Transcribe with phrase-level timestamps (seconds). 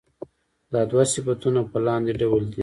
[0.73, 2.59] دا دوه صفتونه په لاندې ډول دي.